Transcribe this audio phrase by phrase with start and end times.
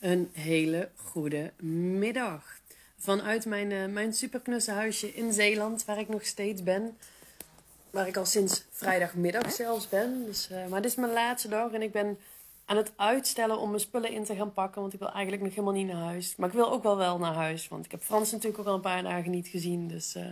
[0.00, 1.52] Een hele goede
[1.98, 2.60] middag.
[2.98, 6.98] Vanuit mijn, uh, mijn superknusse huisje in Zeeland, waar ik nog steeds ben.
[7.90, 10.24] Waar ik al sinds vrijdagmiddag zelfs ben.
[10.24, 12.18] Dus, uh, maar dit is mijn laatste dag en ik ben
[12.64, 14.80] aan het uitstellen om mijn spullen in te gaan pakken.
[14.80, 16.36] Want ik wil eigenlijk nog helemaal niet naar huis.
[16.36, 17.68] Maar ik wil ook wel wel naar huis.
[17.68, 19.88] Want ik heb Frans natuurlijk ook al een paar dagen niet gezien.
[19.88, 20.26] Dus, uh,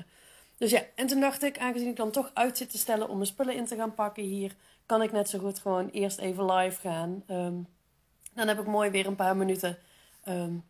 [0.56, 3.16] dus ja, en toen dacht ik, aangezien ik dan toch uit zit te stellen om
[3.16, 4.54] mijn spullen in te gaan pakken hier,
[4.86, 7.24] kan ik net zo goed gewoon eerst even live gaan.
[7.30, 7.66] Um,
[8.34, 9.78] dan heb ik mooi weer een paar minuten.
[10.28, 10.64] Um,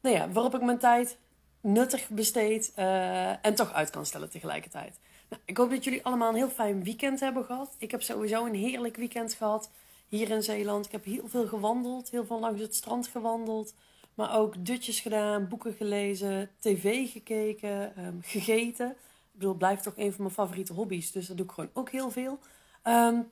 [0.00, 1.18] nou ja, waarop ik mijn tijd
[1.60, 4.98] nuttig besteed uh, en toch uit kan stellen tegelijkertijd.
[5.28, 7.74] Nou, ik hoop dat jullie allemaal een heel fijn weekend hebben gehad.
[7.78, 9.70] Ik heb sowieso een heerlijk weekend gehad
[10.08, 10.86] hier in Zeeland.
[10.86, 13.74] Ik heb heel veel gewandeld, heel veel langs het strand gewandeld.
[14.14, 18.90] Maar ook dutjes gedaan, boeken gelezen, tv gekeken, um, gegeten.
[18.90, 21.12] Ik bedoel, het blijft toch een van mijn favoriete hobby's.
[21.12, 22.38] Dus dat doe ik gewoon ook heel veel.
[22.84, 23.30] Um,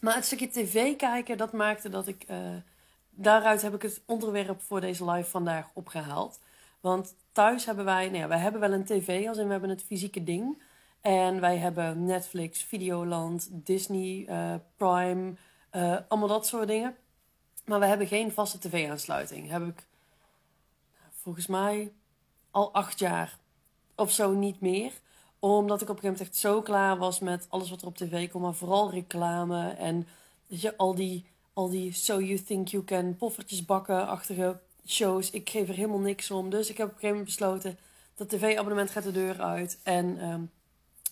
[0.00, 2.24] maar het stukje tv kijken, dat maakte dat ik...
[2.30, 2.36] Uh,
[3.14, 6.40] daaruit heb ik het onderwerp voor deze live vandaag opgehaald.
[6.80, 9.70] Want thuis hebben wij, nou ja, wij hebben wel een tv, als in we hebben
[9.70, 10.62] het fysieke ding.
[11.00, 15.34] En wij hebben Netflix, Videoland, Disney, uh, Prime,
[15.72, 16.96] uh, allemaal dat soort dingen.
[17.64, 19.50] Maar we hebben geen vaste tv-aansluiting.
[19.50, 19.86] Heb ik
[21.10, 21.92] volgens mij
[22.50, 23.38] al acht jaar
[23.94, 24.92] of zo niet meer.
[25.38, 27.96] Omdat ik op een gegeven moment echt zo klaar was met alles wat er op
[27.96, 28.44] tv komt.
[28.44, 30.06] Maar vooral reclame en
[30.46, 35.30] je, al die al die So You Think You Can poffertjes bakken-achtige shows.
[35.30, 36.50] Ik geef er helemaal niks om.
[36.50, 37.78] Dus ik heb op een gegeven moment besloten...
[38.14, 39.78] dat tv-abonnement gaat de deur uit.
[39.82, 40.50] En um,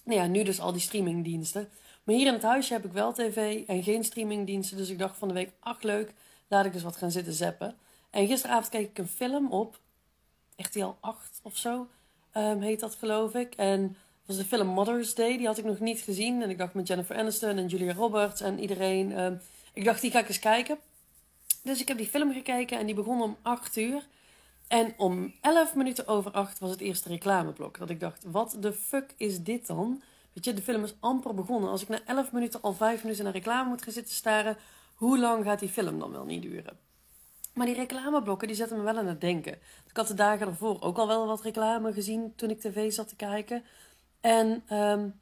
[0.05, 1.69] nou ja, nu dus al die streamingdiensten.
[2.05, 4.77] Maar hier in het huisje heb ik wel tv en geen streamingdiensten.
[4.77, 6.13] Dus ik dacht van de week, ach leuk,
[6.49, 7.77] laat ik dus wat gaan zitten zappen.
[8.11, 9.79] En gisteravond keek ik een film op.
[10.81, 11.89] Al acht of zo
[12.35, 13.55] um, heet dat geloof ik.
[13.55, 13.97] En
[14.27, 15.37] was de film Mother's Day.
[15.37, 16.43] Die had ik nog niet gezien.
[16.43, 19.19] En ik dacht met Jennifer Aniston en Julia Roberts en iedereen...
[19.19, 19.41] Um,
[19.73, 20.79] ik dacht, die ga ik eens kijken.
[21.63, 24.07] Dus ik heb die film gekeken en die begon om 8 uur.
[24.69, 27.79] En om 11 minuten over 8 was het eerste reclameblok.
[27.79, 30.03] Dat ik dacht, wat de fuck is dit dan?
[30.33, 31.71] Weet je, de film is amper begonnen.
[31.71, 34.57] Als ik na 11 minuten al 5 minuten naar reclame moet gaan zitten staren,
[34.95, 36.79] hoe lang gaat die film dan wel niet duren?
[37.55, 39.53] Maar die reclameblokken die zetten me wel aan het denken.
[39.89, 43.09] Ik had de dagen ervoor ook al wel wat reclame gezien toen ik tv zat
[43.09, 43.65] te kijken.
[44.21, 45.21] En um,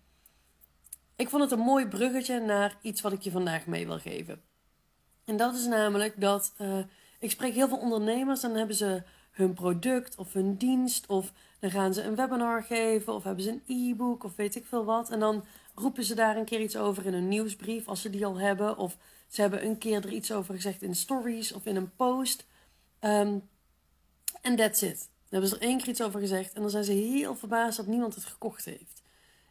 [1.19, 4.43] ik vond het een mooi bruggetje naar iets wat ik je vandaag mee wil geven.
[5.25, 6.79] En dat is namelijk dat uh,
[7.19, 11.33] ik spreek heel veel ondernemers en dan hebben ze hun product of hun dienst of
[11.59, 14.85] dan gaan ze een webinar geven of hebben ze een e-book of weet ik veel
[14.85, 15.11] wat.
[15.11, 18.27] En dan roepen ze daar een keer iets over in een nieuwsbrief als ze die
[18.27, 18.77] al hebben.
[18.77, 18.97] Of
[19.29, 22.47] ze hebben een keer er iets over gezegd in stories of in een post.
[23.01, 23.49] Um,
[24.43, 24.99] en that's it.
[24.99, 27.77] Dan hebben ze er één keer iets over gezegd en dan zijn ze heel verbaasd
[27.77, 28.98] dat niemand het gekocht heeft.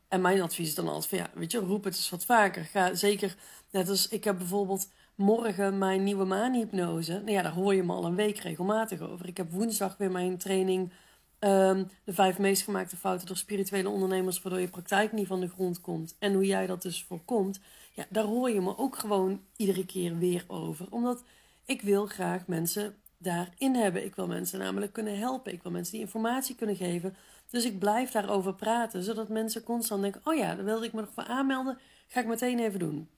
[0.08, 2.64] En mijn advies is dan altijd van ja, weet je, roep het eens wat vaker.
[2.64, 3.36] Ga zeker,
[3.72, 7.12] net als ik heb bijvoorbeeld morgen mijn nieuwe maanhypnose.
[7.14, 9.28] Nou ja, daar hoor je me al een week regelmatig over.
[9.28, 10.92] Ik heb woensdag weer mijn training.
[11.40, 15.50] Um, de vijf meest gemaakte fouten door spirituele ondernemers, waardoor je praktijk niet van de
[15.50, 16.16] grond komt.
[16.20, 17.60] En hoe jij dat dus voorkomt.
[17.94, 20.88] Ja, daar hoor je me ook gewoon iedere keer weer over.
[20.90, 21.24] Omdat
[21.66, 24.06] ik wil graag mensen daarin hebben.
[24.06, 25.54] Ik wil mensen namelijk kunnen helpen.
[25.54, 27.16] Ik wil mensen die informatie kunnen geven
[27.50, 31.02] dus ik blijf daarover praten, zodat mensen constant denken: oh ja, daar wilde ik me
[31.02, 33.10] nog voor aanmelden, ga ik meteen even doen.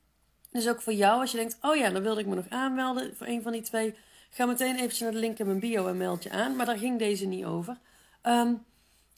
[0.51, 3.15] Dus ook voor jou, als je denkt: oh ja, dan wilde ik me nog aanmelden
[3.15, 3.95] voor een van die twee,
[4.29, 6.55] ga meteen eventjes naar de link in mijn bio en meld je aan.
[6.55, 7.77] Maar daar ging deze niet over.
[8.23, 8.65] Um,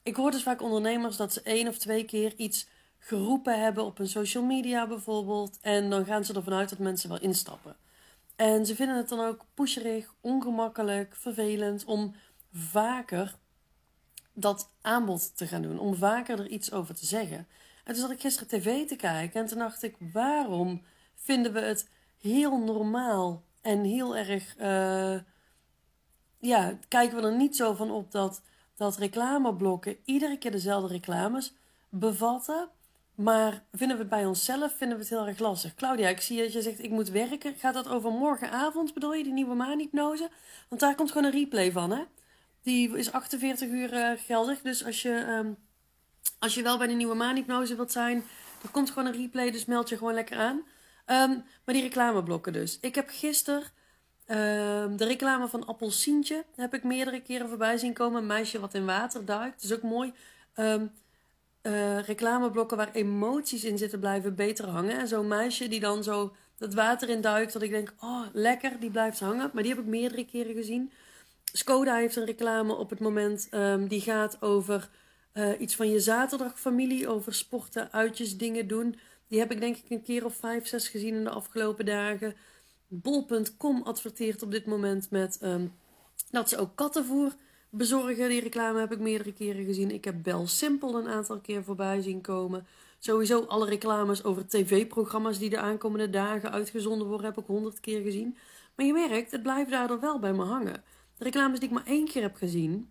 [0.03, 2.67] ik hoor dus vaak ondernemers dat ze één of twee keer iets
[2.99, 5.57] geroepen hebben op een social media bijvoorbeeld.
[5.61, 7.75] En dan gaan ze ervan uit dat mensen wel instappen.
[8.41, 12.15] En ze vinden het dan ook pusherig, ongemakkelijk, vervelend om
[12.53, 13.37] vaker
[14.33, 15.79] dat aanbod te gaan doen.
[15.79, 17.47] Om vaker er iets over te zeggen.
[17.83, 20.81] En toen zat ik gisteren tv te kijken en toen dacht ik, waarom
[21.15, 25.19] vinden we het heel normaal en heel erg, uh,
[26.39, 28.41] ja, kijken we er niet zo van op dat,
[28.75, 31.53] dat reclameblokken iedere keer dezelfde reclames
[31.89, 32.69] bevatten.
[33.21, 35.75] Maar vinden we het bij onszelf vinden we het heel erg lastig.
[35.75, 37.55] Claudia, ik zie dat je zegt ik moet werken.
[37.57, 40.29] Gaat dat over morgenavond, bedoel je, die nieuwe maanhypnose?
[40.69, 42.03] Want daar komt gewoon een replay van, hè?
[42.63, 44.61] Die is 48 uur uh, geldig.
[44.61, 45.57] Dus als je, um,
[46.39, 48.23] als je wel bij de nieuwe maanhypnose wilt zijn,
[48.61, 49.51] dan komt gewoon een replay.
[49.51, 50.55] Dus meld je gewoon lekker aan.
[50.55, 52.77] Um, maar die reclameblokken dus.
[52.79, 53.63] Ik heb gisteren
[54.27, 58.21] um, de reclame van Appelsientje heb ik meerdere keren voorbij zien komen.
[58.21, 59.61] Een meisje wat in water duikt.
[59.61, 60.13] Dat is ook mooi.
[61.63, 64.97] Uh, reclameblokken waar emoties in zitten blijven beter hangen.
[64.97, 67.53] En zo'n meisje die dan zo dat water in duikt.
[67.53, 69.49] Dat ik denk, oh lekker, die blijft hangen.
[69.53, 70.91] Maar die heb ik meerdere keren gezien.
[71.53, 73.47] Skoda heeft een reclame op het moment.
[73.51, 74.89] Um, die gaat over
[75.33, 77.07] uh, iets van je zaterdagfamilie.
[77.07, 78.99] Over sporten, uitjes, dingen doen.
[79.27, 82.35] Die heb ik denk ik een keer of vijf, zes gezien in de afgelopen dagen.
[82.87, 85.73] Bol.com adverteert op dit moment met um,
[86.31, 87.35] Dat ze ook kattenvoer
[87.71, 88.29] bezorgen.
[88.29, 89.91] Die reclame heb ik meerdere keren gezien.
[89.91, 92.67] Ik heb Bel Simpel een aantal keer voorbij zien komen.
[92.99, 98.01] Sowieso alle reclames over tv-programma's die de aankomende dagen uitgezonden worden, heb ik honderd keer
[98.01, 98.37] gezien.
[98.75, 100.83] Maar je merkt, het blijft daardoor wel bij me hangen.
[101.17, 102.89] De reclames die ik maar één keer heb gezien,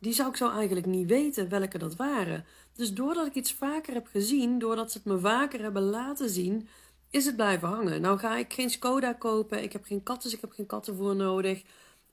[0.00, 2.44] die zou ik zo eigenlijk niet weten welke dat waren.
[2.72, 6.68] Dus doordat ik iets vaker heb gezien, doordat ze het me vaker hebben laten zien,
[7.10, 8.00] is het blijven hangen.
[8.00, 11.16] Nou ga ik geen Skoda kopen, ik heb geen katten, dus ik heb geen kattenvoer
[11.16, 11.62] nodig.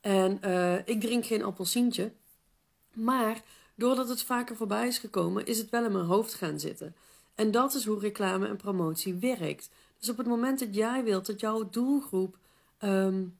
[0.05, 2.11] En uh, ik drink geen appelsientje.
[2.93, 3.41] Maar
[3.75, 6.95] doordat het vaker voorbij is gekomen, is het wel in mijn hoofd gaan zitten.
[7.35, 9.69] En dat is hoe reclame en promotie werkt.
[9.99, 12.37] Dus op het moment dat jij wilt dat jouw doelgroep
[12.83, 13.37] um,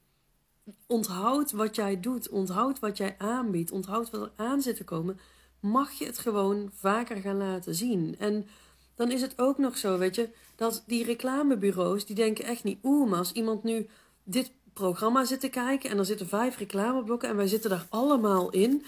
[0.88, 5.19] onthoudt wat jij doet, onthoudt wat jij aanbiedt, onthoudt wat er aan zit te komen,
[5.59, 8.15] mag je het gewoon vaker gaan laten zien.
[8.19, 8.47] En
[8.95, 12.79] dan is het ook nog zo, weet je, dat die reclamebureaus, die denken echt niet,
[12.83, 13.88] oeh, maar als iemand nu
[14.23, 18.50] dit programma zit te kijken en er zitten vijf reclameblokken en wij zitten daar allemaal
[18.50, 18.86] in,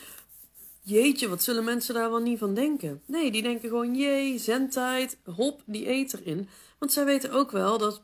[0.82, 3.02] jeetje, wat zullen mensen daar wel niet van denken?
[3.06, 6.50] Nee, die denken gewoon, jee, zendtijd, hop, die eet erin.
[6.78, 8.02] Want zij weten ook wel dat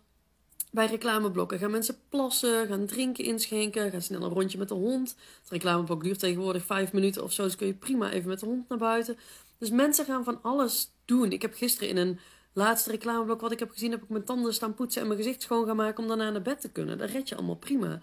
[0.72, 5.16] bij reclameblokken gaan mensen plassen, gaan drinken inschenken, gaan snel een rondje met de hond.
[5.42, 8.46] Het reclameblok duurt tegenwoordig vijf minuten of zo, dus kun je prima even met de
[8.46, 9.18] hond naar buiten.
[9.58, 11.32] Dus mensen gaan van alles doen.
[11.32, 12.20] Ik heb gisteren in een
[12.54, 15.42] laatste reclameblok wat ik heb gezien, heb ik mijn tanden staan poetsen en mijn gezicht
[15.42, 16.98] schoon gaan maken om daarna naar bed te kunnen.
[16.98, 18.00] Dat red je allemaal prima.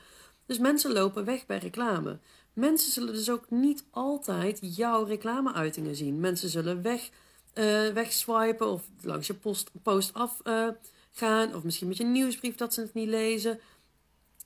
[0.47, 2.19] Dus mensen lopen weg bij reclame.
[2.53, 6.21] Mensen zullen dus ook niet altijd jouw reclameuitingen zien.
[6.21, 7.11] Mensen zullen weg,
[7.55, 10.69] uh, wegswipen of langs je post, post af uh,
[11.13, 11.55] gaan.
[11.55, 13.61] Of misschien met je nieuwsbrief dat ze het niet lezen.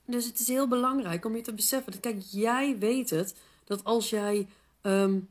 [0.07, 1.93] Dus het is heel belangrijk om je te beseffen.
[1.93, 3.35] Dat, kijk, jij weet het.
[3.65, 4.49] Dat als jij
[4.83, 5.29] um,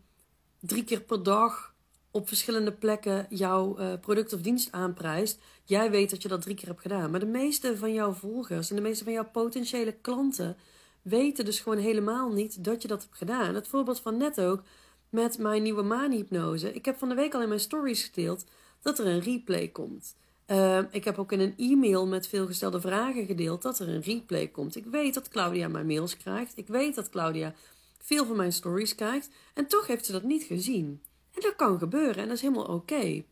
[0.60, 1.73] drie keer per dag
[2.14, 5.40] op verschillende plekken jouw uh, product of dienst aanprijst.
[5.64, 7.12] Jij weet dat je dat drie keer hebt gedaan.
[7.12, 10.58] Maar de meeste van jouw volgers en de meeste van jouw potentiële klanten
[11.02, 13.56] weten dus gewoon helemaal niet dat je dat hebt gedaan.
[13.56, 14.64] Het voorbeeld van net ook
[15.10, 16.74] met mijn nieuwe maanhypnose.
[16.74, 18.46] Ik heb van de week al in mijn stories gedeeld
[18.82, 20.16] dat er een replay komt.
[20.48, 24.48] Uh, ik heb ook in een e-mail met veelgestelde vragen gedeeld dat er een replay
[24.48, 24.76] komt.
[24.76, 26.58] Ik weet dat Claudia mijn mails krijgt.
[26.58, 27.54] Ik weet dat Claudia
[28.00, 29.30] veel van mijn stories kijkt.
[29.54, 31.02] En toch heeft ze dat niet gezien.
[31.34, 33.24] En dat kan gebeuren en dat is helemaal oké.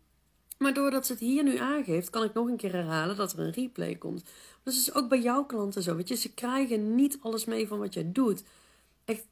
[0.58, 3.40] Maar doordat ze het hier nu aangeeft, kan ik nog een keer herhalen dat er
[3.40, 4.24] een replay komt.
[4.64, 5.96] Dus het is ook bij jouw klanten zo.
[5.96, 8.44] Weet je, ze krijgen niet alles mee van wat jij doet.
[9.06, 9.28] Echt,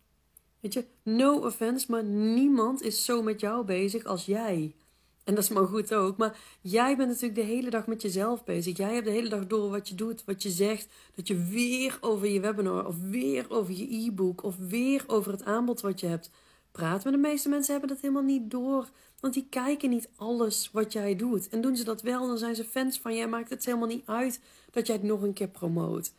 [0.60, 4.75] weet je, no offense, maar niemand is zo met jou bezig als jij.
[5.24, 6.18] En dat is maar goed ook.
[6.18, 8.77] Maar jij bent natuurlijk de hele dag met jezelf bezig.
[8.77, 10.88] Jij hebt de hele dag door wat je doet, wat je zegt.
[11.15, 15.44] Dat je weer over je webinar, of weer over je e-book, of weer over het
[15.44, 16.30] aanbod wat je hebt
[16.71, 17.04] praat.
[17.04, 18.89] Maar de meeste mensen hebben dat helemaal niet door.
[19.19, 21.50] Want die kijken niet alles wat jij doet.
[21.50, 23.27] En doen ze dat wel, dan zijn ze fans van je.
[23.27, 24.39] maakt het helemaal niet uit
[24.71, 26.12] dat jij het nog een keer promoot.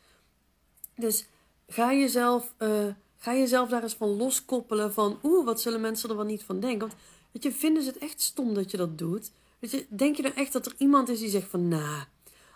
[0.97, 1.27] Dus
[1.67, 2.87] ga jezelf, uh,
[3.17, 4.93] ga jezelf daar eens van loskoppelen.
[4.93, 6.89] Van oeh, wat zullen mensen er wel niet van denken?
[6.89, 7.01] Want
[7.33, 9.31] weet je, vinden ze het echt stom dat je dat doet?
[9.59, 11.69] Weet je, denk je dan echt dat er iemand is die zegt van...
[11.69, 12.05] Nou,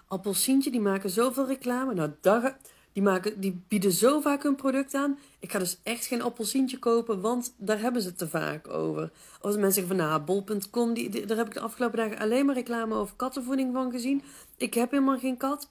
[0.08, 1.94] Appelsientje, die maken zoveel reclame.
[1.94, 2.58] Nou, daar,
[2.94, 5.18] die, maken, die bieden zo vaak hun product aan.
[5.38, 9.10] Ik ga dus echt geen appelsientje kopen, want daar hebben ze het te vaak over.
[9.40, 12.54] Als mensen zeggen van, nou, bol.com, die, daar heb ik de afgelopen dagen alleen maar
[12.54, 14.22] reclame over kattenvoeding van gezien.
[14.56, 15.70] Ik heb helemaal geen kat.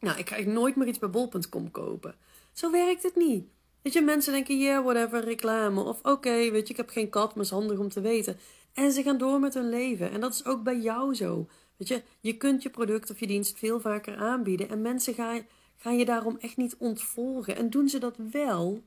[0.00, 2.14] Nou, ik ga nooit meer iets bij bol.com kopen.
[2.52, 3.44] Zo werkt het niet.
[3.82, 5.80] Weet je, mensen denken, yeah, whatever, reclame.
[5.80, 8.36] Of oké, weet je, ik heb geen kat, maar het is handig om te weten.
[8.72, 10.10] En ze gaan door met hun leven.
[10.10, 11.48] En dat is ook bij jou zo.
[11.76, 14.68] Weet je, je kunt je product of je dienst veel vaker aanbieden.
[14.68, 15.46] En mensen gaan
[15.84, 17.56] Ga je daarom echt niet ontvolgen.
[17.56, 18.82] En doen ze dat wel,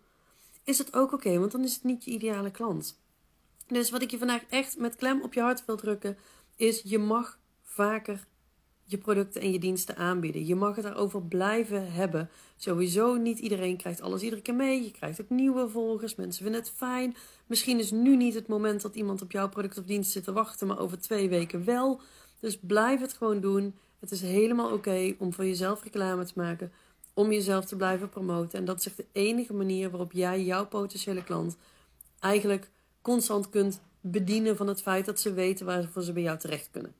[0.63, 2.99] is het ook oké, want dan is het niet je ideale klant.
[3.67, 6.17] Dus wat ik je vandaag echt met klem op je hart wil drukken,
[6.55, 8.27] is je mag vaker
[8.83, 10.45] je producten en je diensten aanbieden.
[10.45, 12.29] Je mag het daarover blijven hebben.
[12.55, 14.83] Sowieso niet iedereen krijgt alles iedere keer mee.
[14.83, 16.15] Je krijgt ook nieuwe volgers.
[16.15, 17.15] Mensen vinden het fijn.
[17.45, 20.33] Misschien is nu niet het moment dat iemand op jouw product of dienst zit te
[20.33, 22.01] wachten, maar over twee weken wel.
[22.39, 23.75] Dus blijf het gewoon doen.
[23.99, 26.71] Het is helemaal oké om voor jezelf reclame te maken,
[27.17, 28.59] om jezelf te blijven promoten.
[28.59, 31.57] En dat is echt de enige manier waarop jij jouw potentiële klant
[32.19, 32.69] eigenlijk
[33.01, 36.93] constant kunt bedienen van het feit dat ze weten waarvoor ze bij jou terecht kunnen.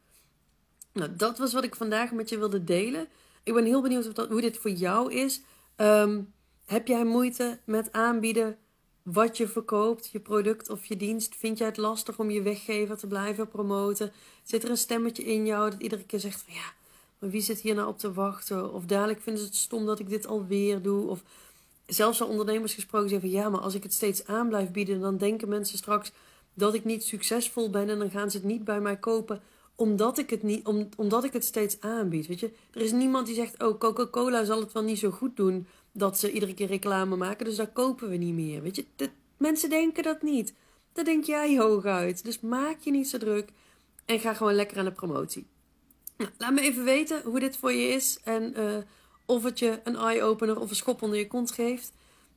[0.94, 3.08] Nou, dat was wat ik vandaag met je wilde delen.
[3.44, 5.42] Ik ben heel benieuwd of dat, hoe dit voor jou is.
[5.76, 6.22] Ehm,
[6.66, 8.58] heb jij moeite met aanbieden
[9.04, 11.36] wat je verkoopt, je product of je dienst?
[11.36, 14.12] Vind jij het lastig om je weggever te blijven promoten?
[14.44, 16.74] Zit er een stemmetje in jou dat iedere keer zegt van ja,
[17.20, 18.74] maar wie zit hier nou op te wachten?
[18.74, 21.08] Of dadelijk vinden ze het stom dat ik dit alweer doe.
[21.08, 21.24] Of
[21.86, 25.00] zelfs al ondernemers gesproken zeggen van ja, maar als ik het steeds aan blijf bieden,
[25.00, 26.12] dan denken mensen straks
[26.54, 29.42] dat ik niet succesvol ben en dan gaan ze het niet bij mij kopen
[29.78, 32.28] omdat ik het, niet, om, omdat ik het steeds aanbied.
[32.28, 32.52] Weet je?
[32.74, 35.68] Er is niemand die zegt, oh, Coca-Cola zal het wel niet zo goed doen.
[35.92, 38.62] dat ze iedere keer reclame maken, dus dat kopen we niet meer.
[38.62, 38.86] Weet je,
[39.38, 40.54] mensen denken dat niet.
[40.94, 42.24] Dat denk jij hooguit.
[42.24, 43.50] Dus maak je niet zo druk
[44.06, 45.46] en ga gewoon lekker aan de promotie.
[46.18, 48.78] Nou, laat me even weten hoe dit voor je is en uh,
[49.26, 51.92] of het je een eye-opener of een schop onder je kont geeft.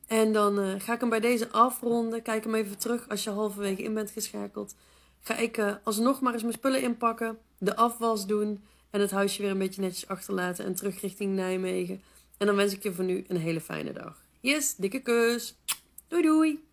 [0.07, 2.23] En dan uh, ga ik hem bij deze afronden.
[2.23, 4.75] Kijk hem even terug als je halverwege in bent geschakeld.
[5.21, 9.43] Ga ik uh, alsnog maar eens mijn spullen inpakken, de afwas doen en het huisje
[9.43, 12.03] weer een beetje netjes achterlaten en terug richting Nijmegen.
[12.39, 14.25] En dan wens ik je voor nu een hele fijne dag.
[14.41, 15.57] Yes, dikke kus.
[16.09, 16.70] Doei doei.